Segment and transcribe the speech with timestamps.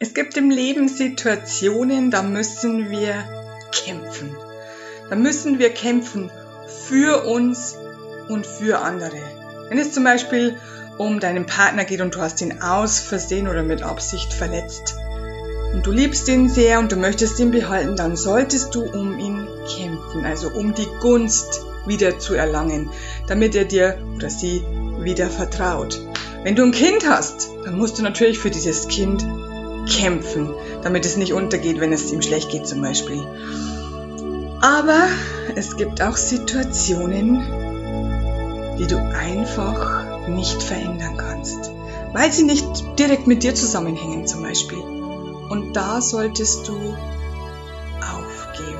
[0.00, 3.24] Es gibt im Leben Situationen, da müssen wir
[3.72, 4.30] kämpfen.
[5.10, 6.30] Da müssen wir kämpfen
[6.86, 7.74] für uns
[8.28, 9.20] und für andere.
[9.68, 10.54] Wenn es zum Beispiel
[10.98, 14.94] um deinen Partner geht und du hast ihn aus Versehen oder mit Absicht verletzt
[15.72, 19.48] und du liebst ihn sehr und du möchtest ihn behalten, dann solltest du um ihn
[19.66, 22.88] kämpfen, also um die Gunst wieder zu erlangen,
[23.26, 24.62] damit er dir oder sie
[25.00, 26.00] wieder vertraut.
[26.44, 29.26] Wenn du ein Kind hast, dann musst du natürlich für dieses Kind
[29.88, 30.50] kämpfen,
[30.82, 33.26] damit es nicht untergeht, wenn es ihm schlecht geht zum Beispiel.
[34.60, 35.08] Aber
[35.54, 37.40] es gibt auch Situationen,
[38.78, 41.70] die du einfach nicht verändern kannst,
[42.12, 42.66] weil sie nicht
[42.98, 44.78] direkt mit dir zusammenhängen zum Beispiel.
[44.78, 46.74] Und da solltest du
[48.00, 48.78] aufgeben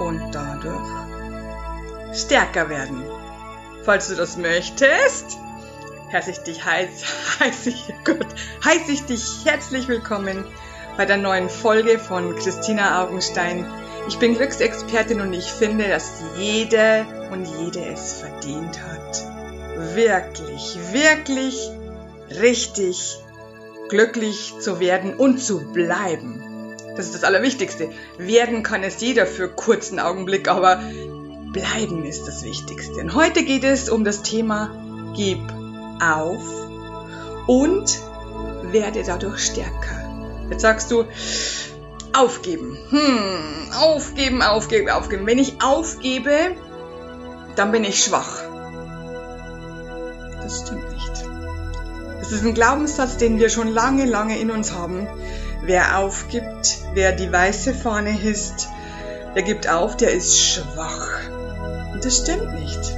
[0.00, 0.88] und dadurch
[2.12, 3.02] stärker werden.
[3.84, 5.38] Falls du das möchtest,
[6.12, 7.04] heiße ich dich, heiß,
[7.40, 8.26] heiß ich, Gott,
[8.64, 10.44] heiße ich dich herzlich willkommen
[10.96, 13.66] bei der neuen Folge von Christina Augenstein.
[14.08, 19.94] Ich bin Glücksexpertin und ich finde, dass jede und jede es verdient hat.
[19.94, 21.70] Wirklich, wirklich,
[22.40, 23.18] richtig
[23.90, 26.74] glücklich zu werden und zu bleiben.
[26.96, 27.90] Das ist das Allerwichtigste.
[28.16, 30.82] Werden kann es jeder für kurzen Augenblick, aber
[31.52, 33.00] bleiben ist das Wichtigste.
[33.00, 35.57] Und heute geht es um das Thema Gib
[36.00, 36.42] auf
[37.46, 37.98] und
[38.62, 40.08] werde dadurch stärker.
[40.50, 41.04] Jetzt sagst du,
[42.12, 42.76] aufgeben.
[42.90, 45.26] Hm, aufgeben, aufgeben, aufgeben.
[45.26, 46.32] Wenn ich aufgebe,
[47.56, 48.42] dann bin ich schwach.
[50.42, 51.24] Das stimmt nicht.
[52.20, 55.06] Das ist ein Glaubenssatz, den wir schon lange, lange in uns haben.
[55.62, 58.68] Wer aufgibt, wer die weiße Fahne hisst,
[59.34, 61.08] der gibt auf, der ist schwach.
[61.92, 62.96] Und das stimmt nicht.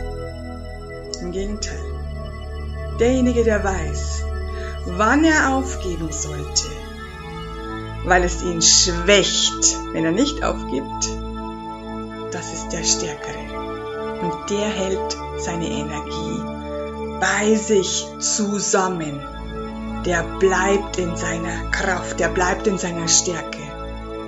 [1.21, 1.90] Im Gegenteil
[3.01, 4.25] derjenige, der weiß,
[4.85, 6.69] wann er aufgeben sollte,
[8.05, 11.09] weil es ihn schwächt, wenn er nicht aufgibt,
[12.31, 14.21] das ist der Stärkere.
[14.23, 19.21] Und der hält seine Energie bei sich zusammen.
[20.05, 23.59] Der bleibt in seiner Kraft, der bleibt in seiner Stärke.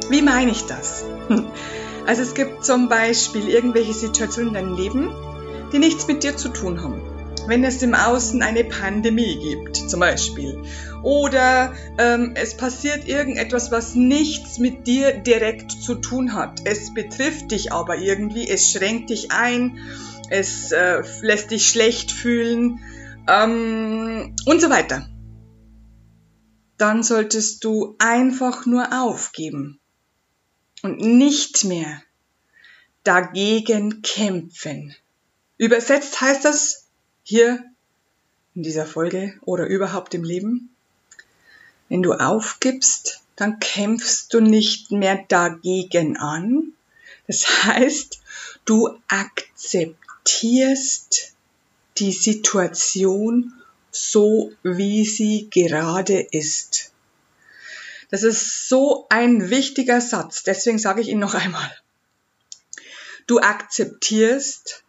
[0.08, 1.04] Wie meine ich das?
[2.04, 5.14] Also es gibt zum Beispiel irgendwelche Situationen in deinem Leben,
[5.72, 7.00] die nichts mit dir zu tun haben
[7.46, 10.62] wenn es im Außen eine Pandemie gibt, zum Beispiel,
[11.02, 16.60] oder ähm, es passiert irgendetwas, was nichts mit dir direkt zu tun hat.
[16.64, 19.78] Es betrifft dich aber irgendwie, es schränkt dich ein,
[20.30, 22.80] es äh, lässt dich schlecht fühlen
[23.28, 25.08] ähm, und so weiter.
[26.78, 29.80] Dann solltest du einfach nur aufgeben
[30.82, 32.02] und nicht mehr
[33.04, 34.94] dagegen kämpfen.
[35.58, 36.81] Übersetzt heißt das
[37.22, 37.62] hier
[38.54, 40.74] in dieser Folge oder überhaupt im Leben.
[41.88, 46.72] Wenn du aufgibst, dann kämpfst du nicht mehr dagegen an.
[47.26, 48.20] Das heißt,
[48.64, 51.34] du akzeptierst
[51.98, 53.52] die Situation
[53.90, 56.92] so, wie sie gerade ist.
[58.10, 61.70] Das ist so ein wichtiger Satz, deswegen sage ich ihn noch einmal.
[63.26, 64.81] Du akzeptierst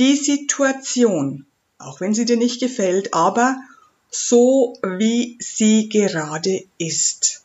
[0.00, 1.46] die Situation,
[1.78, 3.60] auch wenn sie dir nicht gefällt, aber
[4.08, 7.44] so wie sie gerade ist.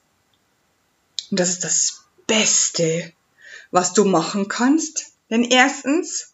[1.29, 3.11] Und das ist das Beste,
[3.71, 5.11] was du machen kannst.
[5.29, 6.33] Denn erstens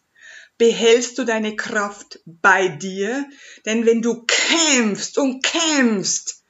[0.58, 3.28] behältst du deine Kraft bei dir.
[3.66, 6.42] Denn wenn du kämpfst und kämpfst,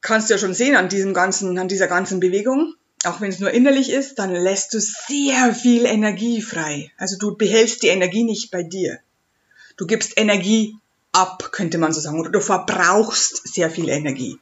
[0.00, 2.74] kannst du ja schon sehen an diesem ganzen, an dieser ganzen Bewegung,
[3.04, 6.90] auch wenn es nur innerlich ist, dann lässt du sehr viel Energie frei.
[6.96, 8.98] Also du behältst die Energie nicht bei dir.
[9.76, 10.76] Du gibst Energie
[11.12, 14.38] ab, könnte man so sagen, oder du verbrauchst sehr viel Energie.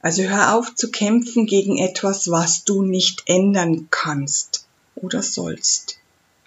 [0.00, 5.98] Also hör auf zu kämpfen gegen etwas, was du nicht ändern kannst oder sollst,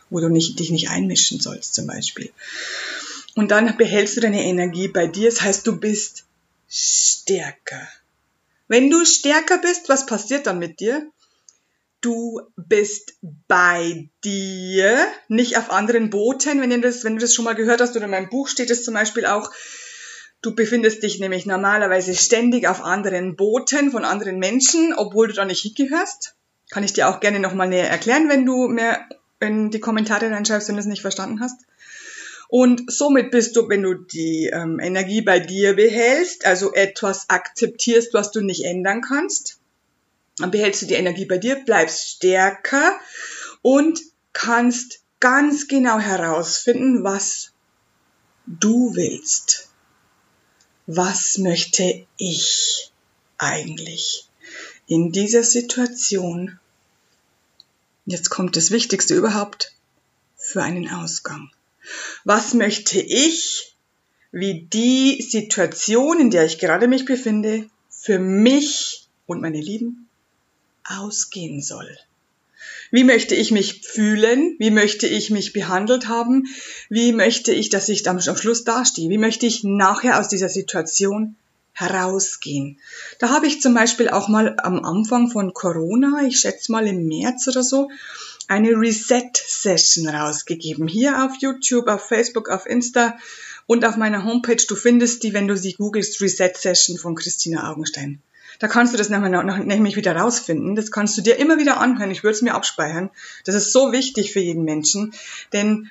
[0.09, 2.31] wo du nicht, dich nicht einmischen sollst zum Beispiel.
[3.35, 6.25] Und dann behältst du deine Energie bei dir, das heißt, du bist
[6.69, 7.87] stärker.
[8.67, 11.09] Wenn du stärker bist, was passiert dann mit dir?
[12.01, 13.13] Du bist
[13.47, 16.59] bei dir, nicht auf anderen Booten.
[16.59, 18.71] Wenn du das, wenn du das schon mal gehört hast oder in meinem Buch steht
[18.71, 19.51] es zum Beispiel auch,
[20.41, 25.45] du befindest dich nämlich normalerweise ständig auf anderen Booten von anderen Menschen, obwohl du da
[25.45, 26.35] nicht hingehörst.
[26.71, 28.99] Kann ich dir auch gerne nochmal näher erklären, wenn du mir
[29.39, 31.61] in die Kommentare reinschreibst, wenn du es nicht verstanden hast.
[32.47, 38.13] Und somit bist du, wenn du die ähm, Energie bei dir behältst, also etwas akzeptierst,
[38.13, 39.60] was du nicht ändern kannst,
[40.37, 42.99] dann behältst du die Energie bei dir, bleibst stärker
[43.61, 44.01] und
[44.33, 47.51] kannst ganz genau herausfinden, was
[48.45, 49.69] du willst.
[50.87, 52.91] Was möchte ich
[53.37, 54.27] eigentlich
[54.87, 56.59] in dieser Situation,
[58.05, 59.73] jetzt kommt das Wichtigste überhaupt,
[60.35, 61.51] für einen Ausgang?
[62.23, 63.75] Was möchte ich,
[64.31, 70.09] wie die Situation, in der ich gerade mich befinde, für mich und meine Lieben
[70.83, 71.97] ausgehen soll?
[72.91, 74.55] Wie möchte ich mich fühlen?
[74.59, 76.47] Wie möchte ich mich behandelt haben?
[76.89, 79.09] Wie möchte ich, dass ich am Schluss dastehe?
[79.09, 81.37] Wie möchte ich nachher aus dieser Situation
[81.71, 82.79] herausgehen?
[83.17, 87.07] Da habe ich zum Beispiel auch mal am Anfang von Corona, ich schätze mal im
[87.07, 87.89] März oder so,
[88.47, 90.87] eine Reset-Session rausgegeben.
[90.87, 93.17] Hier auf YouTube, auf Facebook, auf Insta
[93.67, 94.63] und auf meiner Homepage.
[94.67, 98.21] Du findest die, wenn du sie googelst, Reset-Session von Christina Augenstein.
[98.59, 100.75] Da kannst du das nämlich wieder rausfinden.
[100.75, 102.11] Das kannst du dir immer wieder anhören.
[102.11, 103.09] Ich würde es mir abspeichern.
[103.45, 105.13] Das ist so wichtig für jeden Menschen,
[105.53, 105.89] denn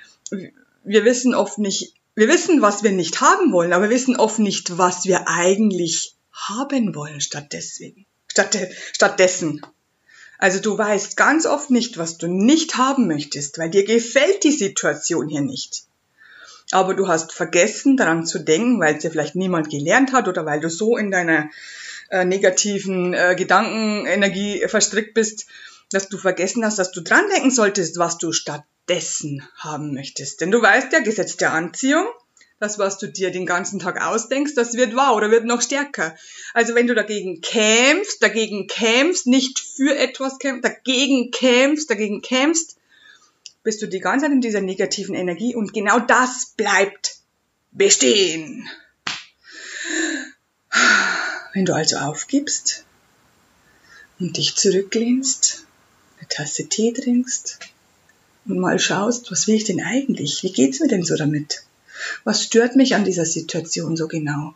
[0.83, 4.39] wir wissen oft nicht, wir wissen, was wir nicht haben wollen, aber wir wissen oft
[4.39, 8.05] nicht, was wir eigentlich haben wollen stattdessen.
[8.27, 8.57] Statt,
[8.93, 9.61] stattdessen.
[10.37, 14.51] Also du weißt ganz oft nicht, was du nicht haben möchtest, weil dir gefällt die
[14.51, 15.83] Situation hier nicht.
[16.71, 20.45] Aber du hast vergessen, daran zu denken, weil es dir vielleicht niemand gelernt hat oder
[20.45, 21.49] weil du so in deiner
[22.11, 25.47] äh, negativen äh, Gedankenenergie verstrickt bist,
[25.91, 30.41] dass du vergessen hast, dass du dran denken solltest, was du stattdessen haben möchtest.
[30.41, 32.05] Denn du weißt ja, Gesetz der Anziehung,
[32.59, 36.15] das, was du dir den ganzen Tag ausdenkst, das wird wahr oder wird noch stärker.
[36.53, 42.77] Also wenn du dagegen kämpfst, dagegen kämpfst, nicht für etwas kämpfst, dagegen kämpfst, dagegen kämpfst,
[43.63, 47.15] bist du die ganze Zeit in dieser negativen Energie und genau das bleibt
[47.71, 48.69] bestehen.
[51.53, 52.85] Wenn du also aufgibst
[54.19, 55.65] und dich zurücklehnst,
[56.19, 57.59] eine Tasse Tee trinkst
[58.45, 60.43] und mal schaust, was will ich denn eigentlich?
[60.43, 61.63] Wie geht's mir denn so damit?
[62.23, 64.55] Was stört mich an dieser Situation so genau?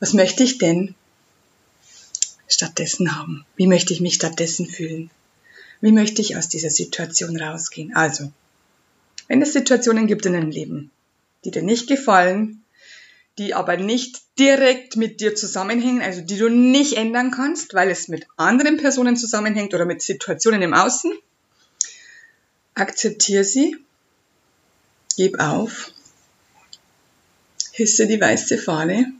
[0.00, 0.94] Was möchte ich denn
[2.48, 3.44] stattdessen haben?
[3.56, 5.10] Wie möchte ich mich stattdessen fühlen?
[5.80, 7.94] Wie möchte ich aus dieser Situation rausgehen?
[7.94, 8.32] Also,
[9.28, 10.90] wenn es Situationen gibt in deinem Leben,
[11.44, 12.62] die dir nicht gefallen,
[13.38, 18.08] die aber nicht direkt mit dir zusammenhängen, also die du nicht ändern kannst, weil es
[18.08, 21.12] mit anderen Personen zusammenhängt oder mit Situationen im Außen.
[22.74, 23.76] Akzeptiere sie,
[25.16, 25.92] gib auf,
[27.72, 29.12] hisse die weiße Fahne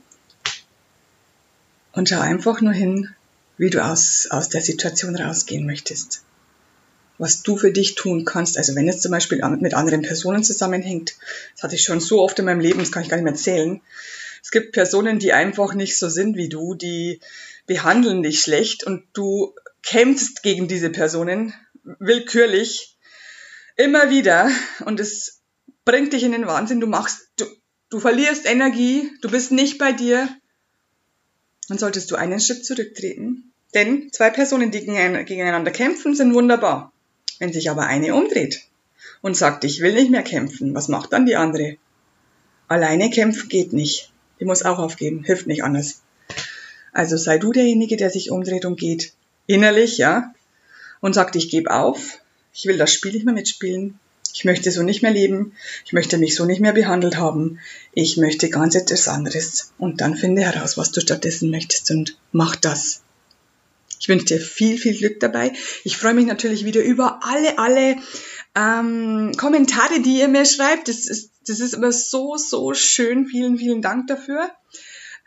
[1.91, 3.13] und schau einfach nur hin,
[3.57, 6.23] wie du aus, aus der Situation rausgehen möchtest.
[7.17, 11.15] Was du für dich tun kannst, also wenn es zum Beispiel mit anderen Personen zusammenhängt,
[11.55, 13.33] das hatte ich schon so oft in meinem Leben, das kann ich gar nicht mehr
[13.33, 13.81] erzählen,
[14.43, 17.19] es gibt Personen, die einfach nicht so sind wie du, die
[17.65, 19.53] behandeln dich schlecht und du
[19.83, 21.53] kämpfst gegen diese Personen
[21.99, 22.95] willkürlich
[23.75, 24.49] immer wieder
[24.85, 25.41] und es
[25.85, 26.79] bringt dich in den Wahnsinn.
[26.79, 27.45] Du machst, du,
[27.89, 30.29] du verlierst Energie, du bist nicht bei dir.
[31.67, 33.51] Dann solltest du einen Schritt zurücktreten.
[33.73, 36.93] Denn zwei Personen, die gegeneinander kämpfen, sind wunderbar.
[37.39, 38.63] Wenn sich aber eine umdreht
[39.21, 41.77] und sagt, ich will nicht mehr kämpfen, was macht dann die andere?
[42.67, 44.11] Alleine kämpfen geht nicht.
[44.39, 46.01] Die muss auch aufgeben, hilft nicht anders.
[46.91, 49.13] Also sei du derjenige, der sich umdreht und geht.
[49.45, 50.33] Innerlich, ja.
[50.99, 52.19] Und sagt, ich gebe auf.
[52.53, 53.99] Ich will das Spiel nicht mehr mitspielen.
[54.33, 55.53] Ich möchte so nicht mehr leben.
[55.85, 57.59] Ich möchte mich so nicht mehr behandelt haben.
[57.93, 59.73] Ich möchte ganz etwas anderes.
[59.77, 63.01] Und dann finde heraus, was du stattdessen möchtest und mach das.
[63.99, 65.53] Ich wünsche dir viel, viel Glück dabei.
[65.83, 67.97] Ich freue mich natürlich wieder über alle, alle
[68.55, 70.87] ähm, Kommentare, die ihr mir schreibt.
[70.87, 73.27] Das ist, das ist immer so, so schön.
[73.27, 74.51] Vielen, vielen Dank dafür.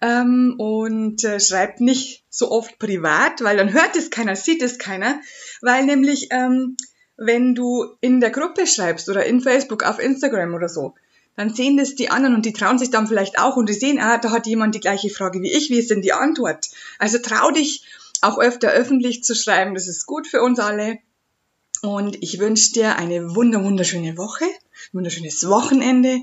[0.02, 4.78] Ähm, und äh, schreibt nicht so oft privat, weil dann hört es keiner, sieht es
[4.78, 5.20] keiner.
[5.60, 6.76] Weil nämlich, ähm,
[7.16, 10.94] wenn du in der Gruppe schreibst oder in Facebook, auf Instagram oder so,
[11.36, 13.98] dann sehen das die anderen und die trauen sich dann vielleicht auch und die sehen,
[14.00, 16.66] ah, da hat jemand die gleiche Frage wie ich, wie ist denn die Antwort?
[16.98, 17.84] Also trau dich
[18.22, 20.98] auch öfter öffentlich zu schreiben, das ist gut für uns alle.
[21.82, 24.44] Und ich wünsche dir eine wunder wunderschöne Woche,
[24.92, 26.18] wunderschönes Wochenende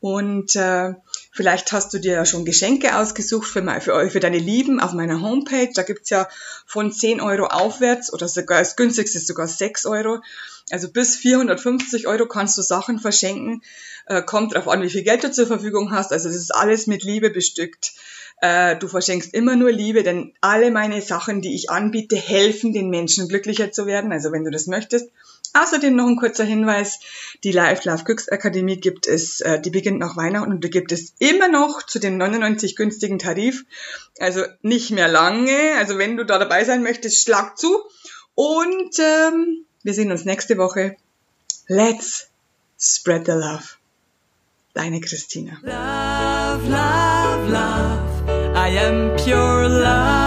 [0.00, 0.94] und äh,
[1.30, 5.20] vielleicht hast du dir ja schon Geschenke ausgesucht für, für, für deine Lieben auf meiner
[5.20, 5.70] Homepage.
[5.74, 6.28] Da gibt's ja
[6.66, 10.22] von 10 Euro aufwärts oder sogar das günstigste ist sogar 6 Euro.
[10.70, 13.62] Also bis 450 Euro kannst du Sachen verschenken.
[14.06, 16.12] Äh, kommt drauf an, wie viel Geld du zur Verfügung hast.
[16.12, 17.92] Also das ist alles mit Liebe bestückt.
[18.42, 22.90] Äh, du verschenkst immer nur Liebe, denn alle meine Sachen, die ich anbiete, helfen den
[22.90, 24.10] Menschen glücklicher zu werden.
[24.10, 25.10] Also wenn du das möchtest.
[25.54, 26.98] Außerdem noch ein kurzer Hinweis,
[27.44, 30.90] die Life Love Cooks Akademie gibt es, äh, die beginnt nach Weihnachten und die gibt
[30.90, 33.64] es immer noch zu dem 99 günstigen Tarif.
[34.18, 35.76] Also nicht mehr lange.
[35.78, 37.80] Also wenn du da dabei sein möchtest, schlag zu.
[38.34, 40.96] Und ähm, wir sehen uns nächste Woche.
[41.68, 42.28] Let's
[42.80, 43.76] spread the love.
[44.74, 45.58] Deine Christina.
[45.62, 48.11] Love, love, love.
[48.62, 50.21] I am pure love.